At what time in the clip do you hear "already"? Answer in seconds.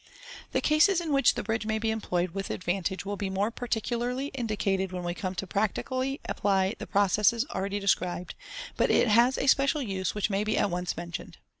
7.51-7.79